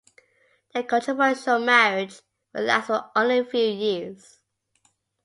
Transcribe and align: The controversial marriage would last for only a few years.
The 0.73 0.83
controversial 0.83 1.59
marriage 1.59 2.21
would 2.55 2.63
last 2.63 2.87
for 2.87 3.11
only 3.15 3.37
a 3.37 3.45
few 3.45 3.59
years. 3.63 4.39